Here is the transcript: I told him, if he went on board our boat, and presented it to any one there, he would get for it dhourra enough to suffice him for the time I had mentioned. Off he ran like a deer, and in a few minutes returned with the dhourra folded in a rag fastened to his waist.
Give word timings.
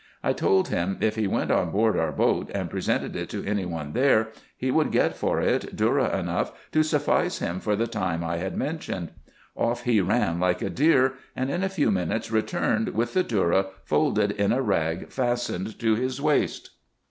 I 0.23 0.33
told 0.33 0.69
him, 0.69 0.97
if 0.99 1.15
he 1.15 1.27
went 1.27 1.51
on 1.51 1.69
board 1.69 1.95
our 1.95 2.11
boat, 2.11 2.49
and 2.55 2.71
presented 2.71 3.15
it 3.15 3.29
to 3.29 3.45
any 3.45 3.65
one 3.65 3.93
there, 3.93 4.29
he 4.57 4.71
would 4.71 4.91
get 4.91 5.15
for 5.15 5.39
it 5.39 5.75
dhourra 5.75 6.19
enough 6.19 6.51
to 6.71 6.81
suffice 6.81 7.37
him 7.37 7.59
for 7.59 7.75
the 7.75 7.85
time 7.85 8.23
I 8.23 8.37
had 8.37 8.57
mentioned. 8.57 9.11
Off 9.55 9.83
he 9.83 10.01
ran 10.01 10.39
like 10.39 10.63
a 10.63 10.71
deer, 10.71 11.13
and 11.35 11.51
in 11.51 11.61
a 11.61 11.69
few 11.69 11.91
minutes 11.91 12.31
returned 12.31 12.95
with 12.95 13.13
the 13.13 13.23
dhourra 13.23 13.67
folded 13.83 14.31
in 14.31 14.51
a 14.51 14.59
rag 14.63 15.09
fastened 15.09 15.77
to 15.77 15.93
his 15.93 16.19
waist. 16.19 16.71